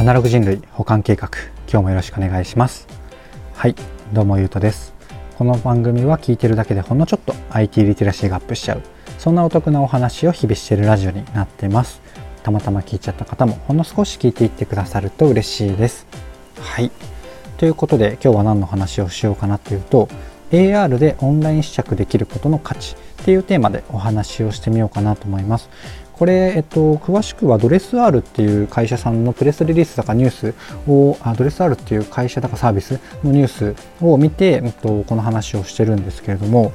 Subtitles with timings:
[0.00, 1.28] アナログ人類保管計画
[1.68, 2.86] 今日もよろしくお願いします。
[3.52, 3.74] はい
[4.12, 4.94] どうもゆうとです。
[5.36, 8.82] この番組は聞いてるだけでほんのちょっと IT リテラシーがアップしちゃう。
[9.18, 12.00] そんなお得なお話を日々してるラジオになってます。
[12.44, 16.06] たまたま聞いちゃった方もほんの少し聞いていってくださると嬉しいです。
[16.60, 16.92] はい。
[17.56, 20.08] ということで今日は何の話をしようかなというと
[20.52, 25.68] AR でオンライン試着できることの価値っていうテーマでお話をしてみようかなと思います。
[26.18, 30.54] これ、えっと、詳しくはドレス R っていう会社さんのプレスリリースだかニュース
[30.88, 36.72] をあドレス R っていう会社だかサービスのニュースを見て、えっと、この話をしてるんですけれども、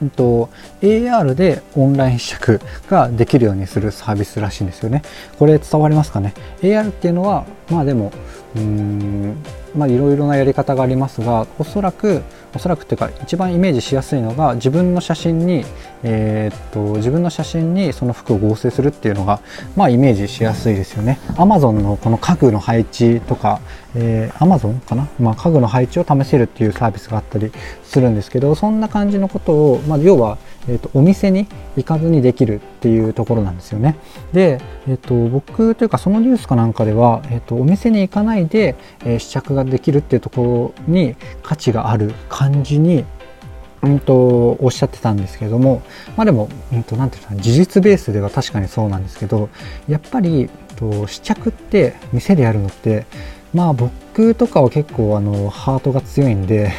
[0.00, 0.48] えっと、
[0.80, 5.02] AR でオンライン試着ができるようにするサービスらしいんですよね。
[5.38, 8.12] これ伝わりますかね ?AR っていうのは、まあでも、
[8.56, 9.36] うん、
[9.74, 12.22] まあいろいろなやり方がありますが、おそらく
[12.54, 15.64] おそらくっていうか一番イメージしやすいのが自分の写真に、
[16.02, 19.40] えー、っと自分の写真にその服を合成するっていうのが
[19.74, 21.18] まあイメージしやすいですよね。
[21.36, 23.60] Amazon のこの家具の配置とか、
[23.94, 27.50] えー、Amazon かな、まあ、家具の配置を試せるっていうサービスがあったり
[27.84, 33.96] するんですけどそんな感じのことを、まあ、要はえーと、お店に行かずにできるっていうところなんですよね。
[34.32, 43.04] で、えーと、僕というかそのニュースかなんかでは、えーと、お店に行かないで、え、試着ができるっていうところに価値がある感じに
[43.82, 45.82] うんとおっしゃってたんですけども
[46.16, 49.48] まあでも、うんと、なていうか事実ベースでは確かにそうなんですけど
[49.88, 53.06] やっぱり、と試着って店でやるのって
[53.52, 56.72] まあ僕とかは結構あのハートが強いんで、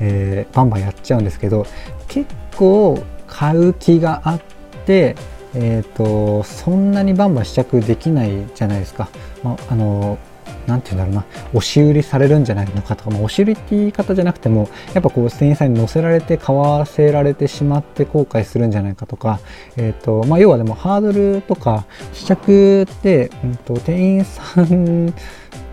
[0.00, 1.66] えー、バンバンやっちゃうんですけど
[2.08, 4.40] 結構買う気があっ
[4.86, 5.16] て、
[5.54, 9.08] えーと、そんなにバンバン試着できないじゃないですか。
[9.42, 10.18] まあ、あの
[10.66, 19.40] なんて言うんだろうな押し売りされるんじゃないのかとか、まあ、押し売りって言い方じゃなくてもやっぱこう店員さんに乗せられて買わせられてしまって後悔するんじゃないかとか、
[19.76, 25.12] えーとまあ、要はでもハードルとか試着って、うんと、店員さん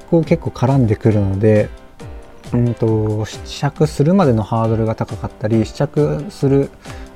[0.09, 1.69] こう結構絡んでくるので
[2.53, 6.69] うんと試着するまでのハードルが高かったり試着する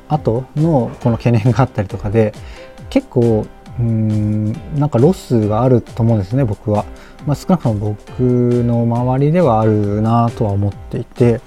[0.09, 2.33] 後のこの懸念があったりとかで
[2.89, 3.47] 結構
[3.81, 6.85] うんなんかロスがあると思うんですね僕は、
[7.25, 11.41] まあ、少なくとも僕の周りではあるなとは思っていて。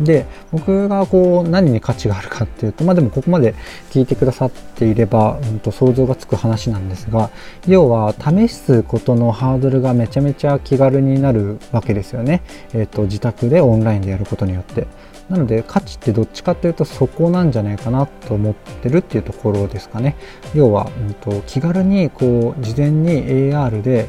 [0.00, 3.54] で僕がこう何に価値があるかっていうとまあでもここまで
[3.90, 7.28] 聞いてくださっていれば、うん、と想像がつく話なんですが
[7.68, 14.86] 要は試すことのハードルがめちゃめちゃ気軽になるわけですよね、えーと、自宅でオンラインでやることによって。
[15.30, 20.16] なので価値ってどっちかというとそこなんじゃないかなと思ってるっていうところですかね。
[20.54, 24.08] 要は、うんと気軽にこう事前に AR で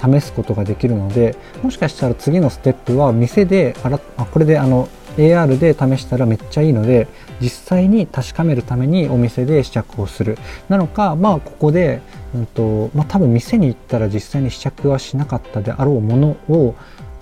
[0.00, 7.08] 試すことができるのでもしかしたら次のステップは店であらあこれであの AR で試したらめっちゃいいので
[7.40, 10.38] 実際に確かめるためにお店で試着をする。
[10.68, 12.00] なのかまあここで、
[12.34, 16.74] うんとまあ、多分店に行ったら実際に試着はしなかったであろうものを、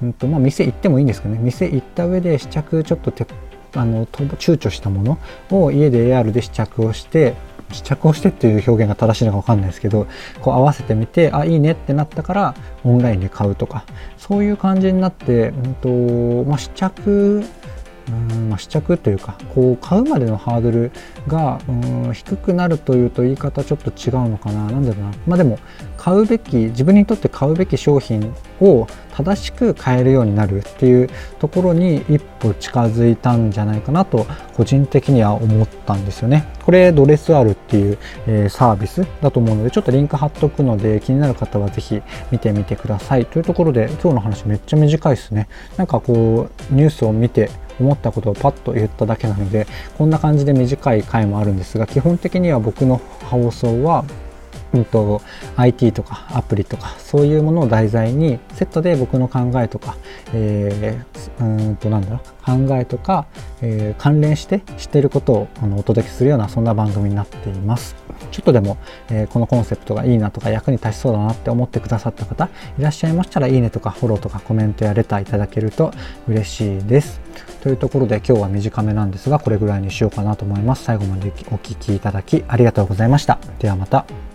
[0.02, 1.40] うんとまあ、店行ってもいいんですけどね。
[1.42, 3.26] 店行った上で試着ちょっとて
[3.74, 5.18] あの躊躇したもの
[5.50, 7.34] を家で AR で試着をして
[7.72, 10.06] 試着をしてっていう表現が正しいのか分かんないですけど
[10.40, 13.84] こう合わせてみてあいいねってなったからオンラインで買うとか
[14.16, 17.44] そういう感じになって、うんとまあ、試着
[18.08, 20.92] うんまあ、試着というかこう買うまでのハードル
[21.26, 25.58] がうん低くなるというと言い方ちょっと違うのかな何だろうなまあでも
[25.96, 28.86] 買うべき自分にとって買うべき商品を
[29.16, 31.08] 正しく買えるようになるっていう
[31.40, 36.46] ところに一歩近づいたんじゃないかなと個人的には思ったんですよね。
[36.64, 43.24] これドレスアルっていう、えー、サービスだと思うのでちょっとリンク貼っとくので気になる方は是非見てみてください。
[43.24, 45.48] というところで今日の話めっちゃ短いですね。
[45.76, 47.50] なんかこうニュースを見て
[47.80, 49.66] 思ったことをパッと言っただけなので
[49.98, 54.04] こんな感じで短い回もあるんですが基本的には僕の放送は
[54.72, 55.22] うんと、
[55.56, 59.96] IT とかアプリとかそういうものを題材にセットで僕の考えとか、
[60.34, 63.26] えー、うんとなんだろう考えとか、
[63.62, 67.96] えー、関連して知っていることをあのお届けするようなそんな番組になっています。
[68.36, 68.76] ちょっとでも、
[69.08, 75.90] えー、このコンセプトがいいなとか役に立ちそうだなって思ってくださった方いらっしゃいましたらいいねとかフォローとかコメントやレターいただけると
[76.28, 77.20] 嬉しいです。
[77.62, 80.84] というところで今日は短めなんですがこれぐらいにしようかなと思います。
[80.84, 83.38] 最後までお聴きいただきありがとうございました。
[83.58, 84.25] ではまた。